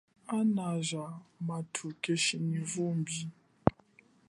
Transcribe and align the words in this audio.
Ana 0.37 0.67
ja 0.89 1.05
mathu 1.47 1.87
keshi 2.03 2.37
nyi 2.47 2.59
vumbi. 2.71 3.17